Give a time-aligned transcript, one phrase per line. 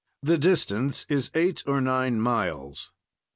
[0.23, 2.91] The distance is eight or nine miles.